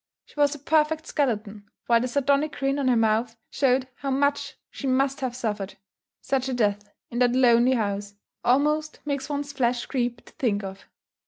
She 0.25 0.33
was 0.39 0.55
a 0.55 0.57
perfect 0.57 1.05
skeleton, 1.05 1.69
while 1.85 2.01
the 2.01 2.07
sardonic 2.07 2.57
grin 2.57 2.79
on 2.79 2.87
her 2.87 2.95
mouth 2.95 3.35
showed 3.51 3.87
how 3.97 4.09
much 4.09 4.57
she 4.71 4.87
must 4.87 5.21
have 5.21 5.35
suffered. 5.35 5.75
Such 6.21 6.49
a 6.49 6.55
death, 6.55 6.91
in 7.11 7.19
that 7.19 7.33
lonely 7.35 7.73
house, 7.75 8.15
almost 8.43 8.99
makes 9.05 9.29
one's 9.29 9.53
flesh 9.53 9.85
creep 9.85 10.25
to 10.25 10.33
think 10.33 10.63
of. 10.63 10.85